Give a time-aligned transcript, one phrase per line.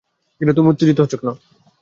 [0.41, 1.29] তুমি উত্তেজিত হচ্ছ কেন?